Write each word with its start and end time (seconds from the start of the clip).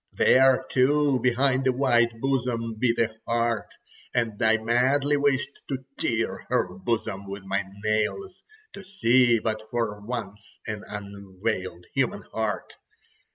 There, 0.13 0.65
too, 0.71 1.19
behind 1.19 1.67
a 1.67 1.71
white 1.71 2.19
bosom 2.21 2.73
beat 2.79 2.97
a 2.97 3.15
heart, 3.27 3.67
and 4.15 4.41
I 4.41 4.57
madly 4.57 5.15
wished 5.15 5.51
to 5.67 5.85
tear 5.95 6.47
her 6.49 6.73
bosom 6.73 7.27
with 7.29 7.43
my 7.43 7.63
nails, 7.83 8.41
to 8.73 8.83
see 8.83 9.37
but 9.37 9.61
for 9.69 9.99
once 10.03 10.59
an 10.65 10.83
unveiled 10.87 11.85
human 11.93 12.23
heart. 12.33 12.75